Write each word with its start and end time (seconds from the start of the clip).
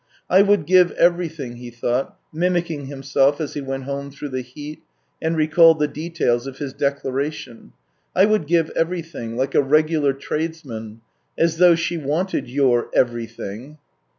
"I 0.37 0.41
would 0.41 0.65
give 0.65 0.89
everything," 0.93 1.57
he 1.57 1.69
thought, 1.69 2.15
mimick 2.33 2.71
ing 2.71 2.87
himself 2.87 3.39
as 3.39 3.53
he 3.53 3.61
went 3.61 3.83
home 3.83 4.09
through 4.09 4.29
the 4.29 4.41
heat 4.41 4.81
and 5.21 5.37
recalled 5.37 5.77
the 5.77 5.87
details 5.87 6.47
of 6.47 6.57
his 6.57 6.73
declaration." 6.73 7.73
I 8.15 8.25
would 8.25 8.47
give 8.47 8.71
everything— 8.71 9.37
like 9.37 9.53
a 9.53 9.61
regular 9.61 10.13
tradesman. 10.13 11.01
As 11.37 11.57
though 11.57 11.75
she 11.75 11.97
wanted 11.99 12.49
your 12.49 12.89
everything 12.95 13.77